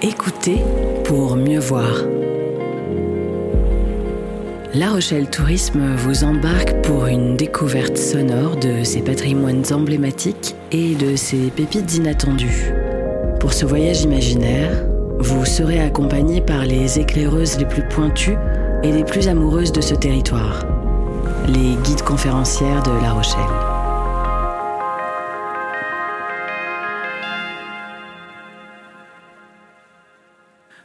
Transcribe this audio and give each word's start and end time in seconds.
Écoutez 0.00 0.62
pour 1.06 1.34
mieux 1.34 1.58
voir. 1.58 2.04
La 4.72 4.90
Rochelle 4.90 5.28
Tourisme 5.28 5.96
vous 5.96 6.22
embarque 6.22 6.72
pour 6.82 7.06
une 7.06 7.34
découverte 7.34 7.96
sonore 7.96 8.54
de 8.54 8.84
ses 8.84 9.02
patrimoines 9.02 9.64
emblématiques 9.72 10.54
et 10.70 10.94
de 10.94 11.16
ses 11.16 11.50
pépites 11.50 11.96
inattendues. 11.96 12.72
Pour 13.40 13.52
ce 13.52 13.66
voyage 13.66 14.02
imaginaire, 14.02 14.70
vous 15.18 15.44
serez 15.44 15.80
accompagné 15.80 16.42
par 16.42 16.64
les 16.64 17.00
éclaireuses 17.00 17.58
les 17.58 17.66
plus 17.66 17.86
pointues 17.88 18.38
et 18.84 18.92
les 18.92 19.02
plus 19.02 19.26
amoureuses 19.26 19.72
de 19.72 19.80
ce 19.80 19.96
territoire, 19.96 20.64
les 21.48 21.74
guides 21.82 22.02
conférencières 22.02 22.84
de 22.84 23.02
La 23.02 23.14
Rochelle. 23.14 23.77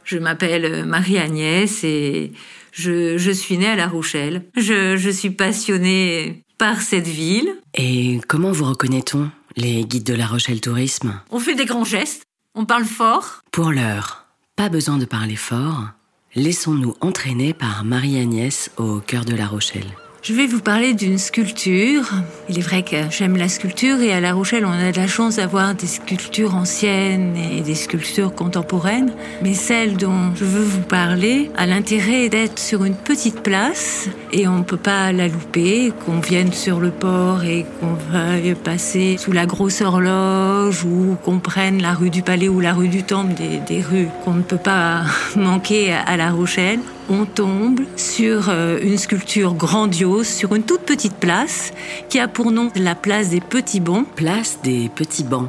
Je 0.04 0.18
m'appelle 0.18 0.84
Marie-Agnès 0.84 1.82
et 1.84 2.32
je, 2.72 3.30
suis 3.32 3.58
née 3.58 3.68
à 3.68 3.76
La 3.76 3.88
Rochelle. 3.88 4.44
Je, 4.56 4.96
je 4.96 5.10
suis 5.10 5.30
passionnée 5.30 6.44
par 6.58 6.80
cette 6.80 7.06
ville. 7.08 7.56
Et 7.74 8.20
comment 8.28 8.52
vous 8.52 8.64
reconnaît-on, 8.64 9.30
les 9.56 9.84
guides 9.84 10.04
de 10.04 10.14
La 10.14 10.26
Rochelle 10.26 10.60
Tourisme? 10.60 11.20
On 11.30 11.38
fait 11.38 11.54
des 11.54 11.64
grands 11.64 11.84
gestes, 11.84 12.24
on 12.54 12.64
parle 12.64 12.84
fort. 12.84 13.40
Pour 13.50 13.72
l'heure, 13.72 14.26
pas 14.56 14.68
besoin 14.68 14.98
de 14.98 15.04
parler 15.04 15.36
fort. 15.36 15.88
Laissons-nous 16.34 16.94
entraîner 17.00 17.54
par 17.54 17.84
Marie-Agnès 17.84 18.70
au 18.76 19.00
cœur 19.00 19.24
de 19.24 19.36
La 19.36 19.46
Rochelle. 19.46 19.94
Je 20.24 20.32
vais 20.32 20.46
vous 20.46 20.60
parler 20.60 20.94
d'une 20.94 21.18
sculpture. 21.18 22.10
Il 22.48 22.58
est 22.58 22.62
vrai 22.62 22.82
que 22.82 22.96
j'aime 23.10 23.36
la 23.36 23.50
sculpture 23.50 24.00
et 24.00 24.10
à 24.10 24.20
La 24.20 24.32
Rochelle, 24.32 24.64
on 24.64 24.72
a 24.72 24.90
de 24.90 24.96
la 24.96 25.06
chance 25.06 25.36
d'avoir 25.36 25.74
des 25.74 25.86
sculptures 25.86 26.54
anciennes 26.54 27.36
et 27.36 27.60
des 27.60 27.74
sculptures 27.74 28.34
contemporaines. 28.34 29.12
Mais 29.42 29.52
celle 29.52 29.98
dont 29.98 30.34
je 30.34 30.46
veux 30.46 30.64
vous 30.64 30.80
parler 30.80 31.50
a 31.58 31.66
l'intérêt 31.66 32.30
d'être 32.30 32.58
sur 32.58 32.86
une 32.86 32.94
petite 32.94 33.42
place 33.42 34.08
et 34.32 34.48
on 34.48 34.60
ne 34.60 34.62
peut 34.62 34.78
pas 34.78 35.12
la 35.12 35.28
louper, 35.28 35.92
qu'on 36.06 36.20
vienne 36.20 36.54
sur 36.54 36.80
le 36.80 36.90
port 36.90 37.44
et 37.44 37.66
qu'on 37.78 37.92
veuille 38.10 38.54
passer 38.54 39.18
sous 39.18 39.32
la 39.32 39.44
grosse 39.44 39.82
horloge 39.82 40.84
ou 40.86 41.18
qu'on 41.22 41.38
prenne 41.38 41.82
la 41.82 41.92
rue 41.92 42.08
du 42.08 42.22
Palais 42.22 42.48
ou 42.48 42.60
la 42.60 42.72
rue 42.72 42.88
du 42.88 43.02
Temple, 43.02 43.34
des, 43.34 43.58
des 43.58 43.82
rues 43.82 44.08
qu'on 44.24 44.32
ne 44.32 44.42
peut 44.42 44.56
pas 44.56 45.02
manquer 45.36 45.92
à 45.92 46.16
La 46.16 46.30
Rochelle 46.30 46.80
on 47.08 47.24
tombe 47.24 47.80
sur 47.96 48.48
euh, 48.48 48.78
une 48.82 48.98
sculpture 48.98 49.54
grandiose, 49.54 50.26
sur 50.26 50.54
une 50.54 50.62
toute 50.62 50.82
petite 50.82 51.14
place, 51.14 51.72
qui 52.08 52.18
a 52.18 52.28
pour 52.28 52.50
nom 52.50 52.70
la 52.74 52.94
place 52.94 53.30
des 53.30 53.40
petits 53.40 53.80
bancs. 53.80 54.06
Place 54.16 54.58
des 54.62 54.88
petits 54.94 55.24
bancs, 55.24 55.48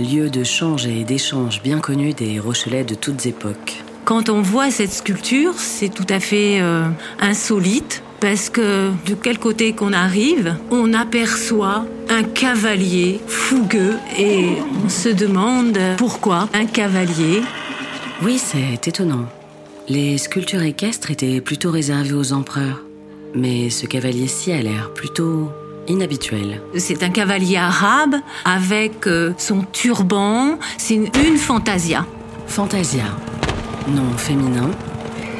lieu 0.00 0.30
de 0.30 0.44
change 0.44 0.86
et 0.86 1.04
d'échange 1.04 1.62
bien 1.62 1.80
connu 1.80 2.12
des 2.12 2.38
Rochelais 2.38 2.84
de 2.84 2.94
toutes 2.94 3.26
époques. 3.26 3.82
Quand 4.04 4.28
on 4.28 4.42
voit 4.42 4.70
cette 4.70 4.92
sculpture, 4.92 5.54
c'est 5.58 5.88
tout 5.88 6.06
à 6.08 6.18
fait 6.18 6.60
euh, 6.60 6.88
insolite 7.20 8.02
parce 8.20 8.50
que 8.50 8.90
de 9.06 9.14
quel 9.14 9.38
côté 9.38 9.72
qu'on 9.72 9.92
arrive, 9.92 10.56
on 10.70 10.92
aperçoit 10.94 11.84
un 12.08 12.22
cavalier 12.22 13.20
fougueux 13.26 13.96
et 14.18 14.46
on 14.84 14.88
se 14.88 15.08
demande 15.08 15.78
pourquoi 15.98 16.48
un 16.54 16.66
cavalier. 16.66 17.42
Oui, 18.22 18.38
c'est 18.38 18.86
étonnant. 18.86 19.26
Les 19.88 20.16
sculptures 20.16 20.62
équestres 20.62 21.10
étaient 21.10 21.40
plutôt 21.40 21.72
réservées 21.72 22.12
aux 22.12 22.32
empereurs, 22.32 22.82
mais 23.34 23.68
ce 23.68 23.86
cavalier-ci 23.86 24.52
a 24.52 24.62
l'air 24.62 24.92
plutôt 24.94 25.50
inhabituel. 25.88 26.60
C'est 26.76 27.02
un 27.02 27.08
cavalier 27.10 27.56
arabe 27.56 28.14
avec 28.44 29.08
euh, 29.08 29.32
son 29.38 29.62
turban, 29.62 30.58
c'est 30.78 30.94
une, 30.94 31.36
fantasia. 31.36 32.06
Fantasia, 32.46 33.06
nom 33.88 34.16
féminin, 34.16 34.70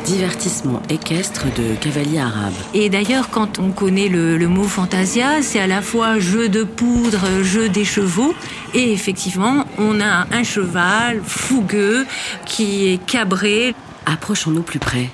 divertissement 0.05 0.83
équestre 0.91 1.45
de 1.57 1.77
cavalier 1.81 2.19
arabe. 2.19 2.55
Et 2.75 2.89
d'ailleurs, 2.89 3.31
quand 3.31 3.61
on 3.61 3.71
connaît 3.71 4.09
le, 4.09 4.37
le 4.37 4.49
mot 4.49 4.65
fantasia, 4.65 5.41
c'est 5.43 5.61
à 5.61 5.69
la 5.69 5.83
fois 5.83 6.19
jeu 6.19 6.49
de 6.49 6.65
poudre, 6.65 7.25
jeu 7.45 7.69
des 7.69 7.85
chevaux, 7.85 8.35
et 8.75 8.93
effectivement, 8.93 9.67
on 9.79 10.01
a 10.01 10.27
un 10.33 10.43
cheval 10.43 11.21
fougueux 11.25 12.07
qui 12.45 12.89
est 12.89 13.07
cabré. 13.07 13.73
Approchons-nous 14.07 14.63
plus 14.63 14.79
près 14.79 15.09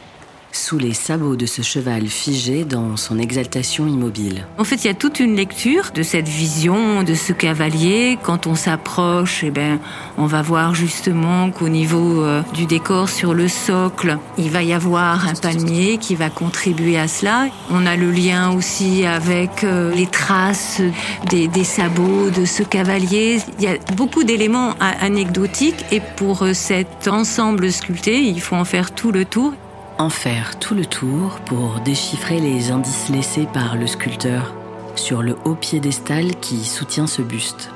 les 0.76 0.92
sabots 0.92 1.36
de 1.36 1.46
ce 1.46 1.62
cheval 1.62 2.08
figé 2.08 2.64
dans 2.64 2.96
son 2.96 3.18
exaltation 3.18 3.86
immobile. 3.86 4.46
En 4.58 4.64
fait, 4.64 4.84
il 4.84 4.88
y 4.88 4.90
a 4.90 4.94
toute 4.94 5.20
une 5.20 5.36
lecture 5.36 5.90
de 5.94 6.02
cette 6.02 6.28
vision 6.28 7.02
de 7.02 7.14
ce 7.14 7.32
cavalier. 7.32 8.18
Quand 8.22 8.46
on 8.46 8.54
s'approche, 8.54 9.44
eh 9.44 9.50
ben, 9.50 9.78
on 10.18 10.26
va 10.26 10.42
voir 10.42 10.74
justement 10.74 11.50
qu'au 11.50 11.68
niveau 11.68 12.22
euh, 12.22 12.42
du 12.54 12.66
décor 12.66 13.08
sur 13.08 13.34
le 13.34 13.48
socle, 13.48 14.18
il 14.36 14.50
va 14.50 14.62
y 14.62 14.72
avoir 14.72 15.26
un 15.28 15.34
palmier 15.34 15.98
qui 15.98 16.14
va 16.14 16.28
contribuer 16.30 16.98
à 16.98 17.08
cela. 17.08 17.46
On 17.70 17.86
a 17.86 17.96
le 17.96 18.10
lien 18.10 18.50
aussi 18.50 19.06
avec 19.06 19.64
euh, 19.64 19.94
les 19.94 20.06
traces 20.06 20.82
des, 21.30 21.48
des 21.48 21.64
sabots 21.64 22.30
de 22.30 22.44
ce 22.44 22.62
cavalier. 22.62 23.40
Il 23.58 23.64
y 23.64 23.68
a 23.68 23.78
beaucoup 23.96 24.24
d'éléments 24.24 24.74
anecdotiques 24.80 25.84
et 25.92 26.00
pour 26.16 26.42
euh, 26.42 26.52
cet 26.52 27.08
ensemble 27.08 27.70
sculpté, 27.72 28.20
il 28.20 28.40
faut 28.40 28.56
en 28.56 28.64
faire 28.64 28.90
tout 28.90 29.12
le 29.12 29.24
tour 29.24 29.54
en 29.98 30.10
faire 30.10 30.58
tout 30.58 30.74
le 30.74 30.86
tour 30.86 31.40
pour 31.46 31.80
déchiffrer 31.80 32.40
les 32.40 32.70
indices 32.70 33.08
laissés 33.08 33.46
par 33.52 33.76
le 33.76 33.86
sculpteur 33.86 34.54
sur 34.94 35.22
le 35.22 35.36
haut 35.44 35.54
piédestal 35.54 36.36
qui 36.40 36.64
soutient 36.64 37.06
ce 37.06 37.22
buste. 37.22 37.70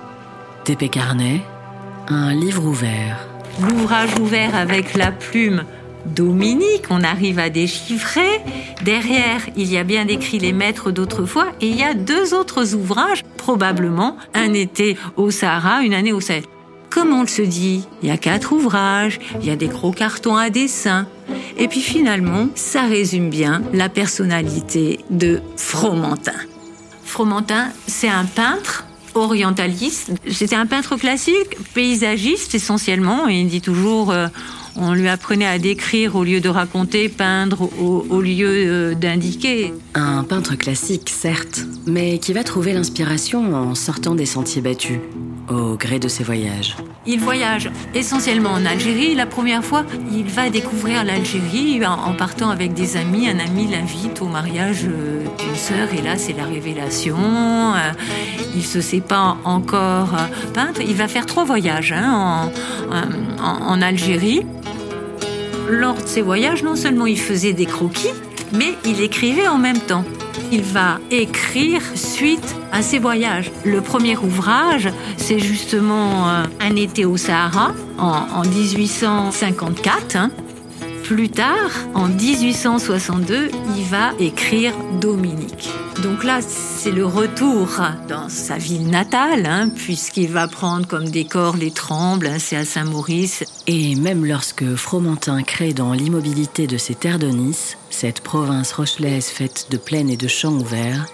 TP 0.64 0.88
Carnet, 0.88 1.40
un 2.08 2.34
livre 2.34 2.64
ouvert. 2.64 3.26
L'ouvrage 3.60 4.18
ouvert 4.20 4.54
avec 4.54 4.94
la 4.94 5.12
plume 5.12 5.64
Dominique, 6.06 6.86
on 6.90 7.02
arrive 7.02 7.38
à 7.38 7.48
déchiffrer. 7.48 8.40
Derrière, 8.82 9.40
il 9.56 9.70
y 9.70 9.76
a 9.76 9.84
bien 9.84 10.04
décrit 10.04 10.38
les 10.38 10.52
maîtres 10.52 10.90
d'autrefois 10.90 11.48
et 11.60 11.68
il 11.68 11.76
y 11.76 11.84
a 11.84 11.94
deux 11.94 12.34
autres 12.34 12.74
ouvrages, 12.74 13.22
probablement 13.36 14.16
un 14.34 14.52
été 14.52 14.96
au 15.16 15.30
Sahara, 15.30 15.82
une 15.82 15.94
année 15.94 16.12
au 16.12 16.20
Sahel. 16.20 16.44
Comme 16.92 17.12
on 17.12 17.22
le 17.22 17.26
se 17.26 17.40
dit, 17.40 17.86
il 18.02 18.08
y 18.08 18.12
a 18.12 18.18
quatre 18.18 18.52
ouvrages, 18.52 19.18
il 19.40 19.46
y 19.46 19.50
a 19.50 19.56
des 19.56 19.68
gros 19.68 19.92
cartons 19.92 20.36
à 20.36 20.50
dessin. 20.50 21.06
Et 21.56 21.66
puis 21.66 21.80
finalement, 21.80 22.48
ça 22.54 22.82
résume 22.82 23.30
bien 23.30 23.62
la 23.72 23.88
personnalité 23.88 25.00
de 25.08 25.40
Fromentin. 25.56 26.32
Fromentin, 27.02 27.68
c'est 27.86 28.08
un 28.08 28.24
peintre 28.24 28.84
orientaliste. 29.14 30.12
C'était 30.30 30.56
un 30.56 30.66
peintre 30.66 30.96
classique, 30.96 31.56
paysagiste 31.72 32.54
essentiellement, 32.54 33.28
et 33.28 33.40
il 33.40 33.48
dit 33.48 33.62
toujours... 33.62 34.10
Euh, 34.10 34.28
on 34.74 34.94
lui 34.94 35.08
apprenait 35.08 35.46
à 35.46 35.58
décrire 35.58 36.16
au 36.16 36.24
lieu 36.24 36.40
de 36.40 36.48
raconter, 36.48 37.10
peindre 37.10 37.68
au, 37.78 38.20
lieu 38.22 38.48
euh, 38.48 38.94
d'indiquer. 38.94 39.72
Un 39.94 40.24
peintre 40.24 40.56
classique, 40.56 41.12
certes, 41.14 41.66
mais 41.86 42.18
qui 42.18 42.32
va 42.32 42.42
trouver 42.42 42.72
l'inspiration 42.72 43.54
en 43.54 43.74
sortant 43.74 44.14
des 44.14 44.24
sentiers 44.24 44.62
battus, 44.62 44.98
au 45.48 45.76
gré 45.76 45.98
de 45.98 46.08
ses 46.08 46.24
voyages. 46.24 46.76
Il 47.06 47.20
voyage 47.20 47.70
essentiellement 47.94 48.50
en 48.50 48.64
Algérie. 48.64 49.14
La 49.14 49.26
première 49.26 49.64
fois, 49.64 49.84
il 50.12 50.24
va 50.24 50.50
découvrir 50.50 51.04
l'Algérie 51.04 51.84
en 51.84 52.12
partant 52.14 52.50
avec 52.50 52.74
des 52.74 52.96
amis. 52.96 53.28
Un 53.28 53.38
ami 53.38 53.66
l'invite 53.68 54.22
au 54.22 54.26
mariage 54.26 54.84
euh, 54.84 55.24
d'une 55.38 55.56
sœur 55.56 55.88
et 55.92 56.02
là, 56.02 56.16
c'est 56.16 56.32
la 56.32 56.44
révélation. 56.44 57.16
Euh, 57.16 57.92
il 58.54 58.64
se 58.64 58.80
sait 58.80 59.00
pas 59.00 59.36
encore 59.44 60.10
peintre. 60.54 60.80
Il 60.80 60.94
va 60.94 61.08
faire 61.08 61.26
trois 61.26 61.44
voyages 61.44 61.92
hein, 61.92 62.50
en 63.40 63.82
Algérie 63.82 64.42
lors 65.72 65.94
de 65.94 66.06
ses 66.06 66.22
voyages, 66.22 66.62
non 66.62 66.76
seulement 66.76 67.06
il 67.06 67.18
faisait 67.18 67.52
des 67.52 67.66
croquis, 67.66 68.12
mais 68.52 68.74
il 68.84 69.00
écrivait 69.00 69.48
en 69.48 69.58
même 69.58 69.78
temps. 69.78 70.04
Il 70.54 70.62
va 70.62 70.98
écrire 71.10 71.80
suite 71.94 72.54
à 72.72 72.82
ses 72.82 72.98
voyages. 72.98 73.50
Le 73.64 73.80
premier 73.80 74.18
ouvrage, 74.18 74.90
c'est 75.16 75.38
justement 75.38 76.28
euh, 76.28 76.44
Un 76.60 76.76
été 76.76 77.06
au 77.06 77.16
Sahara 77.16 77.72
en, 77.96 78.42
1854. 78.42 80.28
Plus 81.14 81.28
tard, 81.28 81.70
en 81.92 82.08
1862, 82.08 83.50
il 83.76 83.84
va 83.84 84.12
écrire 84.18 84.72
Dominique. 84.98 85.68
Donc 86.02 86.24
là, 86.24 86.40
c'est 86.40 86.90
le 86.90 87.04
retour 87.04 87.68
dans 88.08 88.30
sa 88.30 88.56
ville 88.56 88.88
natale, 88.88 89.44
hein, 89.44 89.68
puisqu'il 89.68 90.28
va 90.28 90.48
prendre 90.48 90.86
comme 90.86 91.10
décor 91.10 91.58
les 91.58 91.70
Trembles, 91.70 92.28
hein, 92.28 92.38
c'est 92.38 92.56
à 92.56 92.64
Saint-Maurice. 92.64 93.44
Et 93.66 93.94
même 93.94 94.24
lorsque 94.24 94.74
Fromentin 94.74 95.42
crée 95.42 95.74
dans 95.74 95.92
l'immobilité 95.92 96.66
de 96.66 96.78
ses 96.78 96.94
terres 96.94 97.18
de 97.18 97.28
Nice, 97.28 97.76
cette 97.90 98.22
province 98.22 98.72
rochelaise 98.72 99.26
faite 99.26 99.66
de 99.70 99.76
plaines 99.76 100.08
et 100.08 100.16
de 100.16 100.28
champs 100.28 100.54
ouverts, 100.54 101.04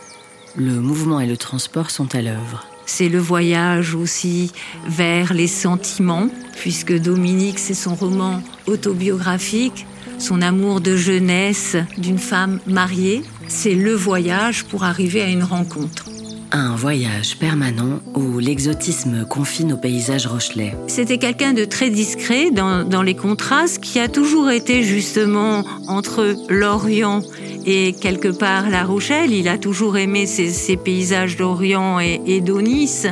le 0.55 0.75
mouvement 0.81 1.19
et 1.19 1.27
le 1.27 1.37
transport 1.37 1.91
sont 1.91 2.15
à 2.15 2.23
l'œuvre. 2.23 2.65
C'est 2.91 3.11
le 3.11 3.19
voyage 3.19 3.95
aussi 3.95 4.51
vers 4.87 5.35
les 5.35 5.47
sentiments, 5.47 6.29
puisque 6.57 6.99
Dominique, 6.99 7.59
c'est 7.59 7.75
son 7.75 7.95
roman 7.95 8.43
autobiographique, 8.67 9.87
son 10.19 10.41
amour 10.41 10.81
de 10.81 10.97
jeunesse 10.97 11.77
d'une 11.99 12.19
femme 12.19 12.61
mariée. 12.67 13.23
C'est 13.47 13.75
le 13.75 13.93
voyage 13.93 14.65
pour 14.65 14.85
arriver 14.85 15.21
à 15.21 15.29
une 15.29 15.45
rencontre. 15.45 16.08
Un 16.53 16.75
voyage 16.77 17.37
permanent 17.39 18.01
où 18.15 18.39
l'exotisme 18.39 19.25
confine 19.27 19.73
au 19.73 19.77
paysage 19.77 20.27
rochelais. 20.27 20.75
C'était 20.87 21.19
quelqu'un 21.19 21.53
de 21.53 21.65
très 21.65 21.91
discret 21.91 22.51
dans, 22.51 22.85
dans, 22.85 23.03
les 23.03 23.15
contrastes 23.15 23.81
qui 23.81 23.99
a 23.99 24.09
toujours 24.09 24.51
été 24.51 24.83
justement 24.83 25.65
entre 25.89 26.35
l'Orient 26.49 27.23
et 27.67 27.93
quelque 27.93 28.29
part 28.29 28.71
La 28.71 28.85
Rochelle. 28.85 29.33
Il 29.33 29.49
a 29.49 29.59
toujours 29.59 29.97
aimé 29.97 30.27
ces, 30.27 30.77
paysages 30.77 31.37
d'Orient 31.37 32.01
et, 32.01 32.21
et 32.27 32.41
d'Onis. 32.41 33.07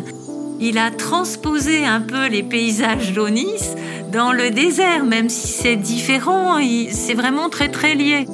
Il 0.61 0.79
a 0.79 0.91
transposé 0.91 1.85
un 1.85 2.01
peu 2.01 2.29
les 2.29 2.43
paysages 2.43 3.13
d'Onis 3.13 3.75
dans 4.13 4.33
le 4.33 4.51
désert, 4.51 5.05
même 5.05 5.29
si 5.29 5.49
c'est 5.49 5.77
différent, 5.77 6.59
c'est 6.91 7.15
vraiment 7.15 7.49
très 7.51 7.69
très 7.69 7.95
lié. 7.95 8.27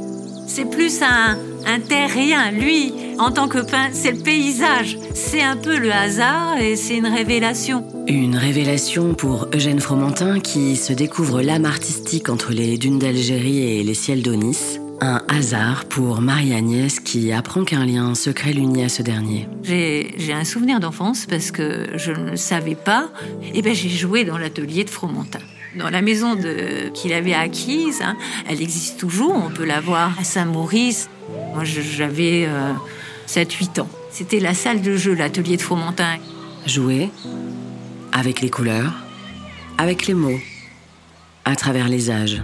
C'est 0.47 0.71
plus 0.71 1.03
un, 1.03 1.37
un 1.67 1.81
terrien. 1.81 2.51
Lui, 2.51 2.93
en 3.23 3.31
tant 3.31 3.47
que 3.47 3.59
peintre, 3.59 3.95
c'est 3.95 4.11
le 4.11 4.19
paysage. 4.19 4.99
C'est 5.15 5.43
un 5.43 5.57
peu 5.57 5.79
le 5.79 5.93
hasard 5.93 6.59
et 6.59 6.75
c'est 6.75 6.97
une 6.97 7.07
révélation. 7.07 7.85
Une 8.09 8.37
révélation 8.37 9.15
pour 9.15 9.47
Eugène 9.55 9.79
Fromentin 9.79 10.41
qui 10.41 10.75
se 10.75 10.93
découvre 10.93 11.41
l'âme 11.41 11.65
artistique 11.65 12.29
entre 12.29 12.51
les 12.51 12.79
dunes 12.79 12.99
d'Algérie 12.99 13.79
et 13.79 13.85
les 13.85 13.95
ciels 13.95 14.23
d'Onis. 14.23 14.81
Un 15.01 15.23
hasard 15.29 15.85
pour 15.85 16.21
Marie-Agnès 16.21 16.99
qui 16.99 17.31
apprend 17.31 17.63
qu'un 17.63 17.87
lien 17.87 18.17
secret 18.17 18.53
l'unit 18.53 18.85
à 18.85 18.89
ce 18.89 19.03
dernier. 19.03 19.49
J'ai 19.63 20.33
un 20.33 20.45
souvenir 20.45 20.81
d'enfance 20.81 21.27
parce 21.27 21.53
que 21.53 21.91
je 21.95 22.11
ne 22.11 22.35
savais 22.35 22.75
pas. 22.75 23.09
Et 23.43 23.51
eh 23.55 23.63
ben 23.63 23.73
j'ai 23.73 23.89
joué 23.89 24.25
dans 24.25 24.39
l'atelier 24.39 24.83
de 24.83 24.91
Fromentin 24.91 25.41
dans 25.77 25.89
la 25.89 26.03
maison 26.03 26.37
qu'il 26.93 27.13
avait 27.15 27.35
acquise. 27.35 28.03
Hein. 28.03 28.17
Elle 28.49 28.61
existe 28.61 28.99
toujours, 28.99 29.35
on 29.35 29.49
peut 29.49 29.65
la 29.65 29.81
voir 29.81 30.13
à 30.21 30.25
Saint-Maurice. 30.25 31.09
Moi, 31.55 31.65
j'avais 31.65 32.47
7-8 33.29 33.79
euh, 33.79 33.83
ans. 33.83 33.89
C'était 34.11 34.41
la 34.41 34.55
salle 34.55 34.83
de 34.83 34.97
jeu, 34.97 35.15
l'atelier 35.15 35.57
de 35.57 35.63
Fromentin. 35.63 36.17
Jouer 36.67 37.11
avec 38.13 38.41
les 38.41 38.51
couleurs, 38.51 38.93
avec 39.79 40.07
les 40.07 40.15
mots, 40.15 40.41
à 41.45 41.57
travers 41.57 41.89
les 41.89 42.11
âges. 42.11 42.43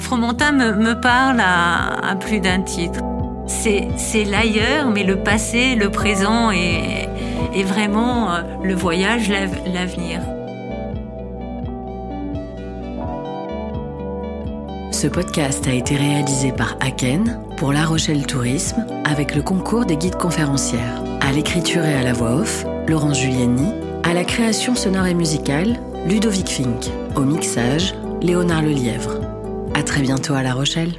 Fromentin 0.00 0.52
me, 0.52 1.00
parle 1.00 1.40
à, 1.40 2.10
à, 2.10 2.16
plus 2.16 2.40
d'un 2.40 2.60
titre. 2.60 3.00
C'est 3.46 4.24
l'ailleurs, 4.24 4.90
mais 4.90 5.04
le 5.04 5.22
passé, 5.22 5.74
le 5.74 5.90
présent 5.90 6.50
et, 6.50 7.08
et 7.54 7.62
vraiment 7.62 8.32
euh, 8.32 8.42
le 8.62 8.74
voyage, 8.74 9.32
l'avenir. 9.66 10.20
Ce 15.04 15.08
podcast 15.10 15.66
a 15.66 15.74
été 15.74 15.96
réalisé 15.96 16.50
par 16.50 16.78
Aken 16.80 17.38
pour 17.58 17.74
La 17.74 17.84
Rochelle 17.84 18.26
Tourisme 18.26 18.86
avec 19.04 19.34
le 19.34 19.42
concours 19.42 19.84
des 19.84 19.98
guides 19.98 20.16
conférencières. 20.16 21.04
À 21.20 21.30
l'écriture 21.30 21.84
et 21.84 21.94
à 21.94 22.02
la 22.02 22.14
voix 22.14 22.36
off, 22.36 22.64
Laurence 22.88 23.20
Giuliani. 23.20 23.70
À 24.02 24.14
la 24.14 24.24
création 24.24 24.74
sonore 24.74 25.04
et 25.04 25.12
musicale, 25.12 25.78
Ludovic 26.06 26.48
Fink. 26.48 26.86
Au 27.16 27.20
mixage, 27.20 27.94
Léonard 28.22 28.62
Lelièvre. 28.62 29.20
À 29.74 29.82
très 29.82 30.00
bientôt 30.00 30.32
à 30.32 30.42
La 30.42 30.54
Rochelle. 30.54 30.94